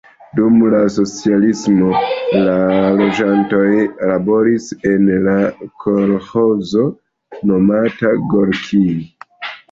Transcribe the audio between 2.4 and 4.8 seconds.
la loĝantoj laboris